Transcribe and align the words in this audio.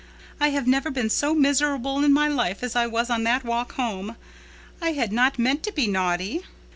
I 0.39 0.47
have 0.49 0.65
never 0.65 0.89
been 0.89 1.11
so 1.11 1.35
miserable 1.35 2.03
in 2.03 2.11
my 2.11 2.27
life 2.27 2.63
as 2.63 2.75
I 2.75 2.87
was 2.87 3.11
on 3.11 3.21
that 3.25 3.45
walk 3.45 3.73
home. 3.73 4.15
I 4.81 4.93
had 4.93 5.13
not 5.13 5.37
meant 5.37 5.61
to 5.65 5.71
be 5.71 5.85
naughty. 5.85 6.43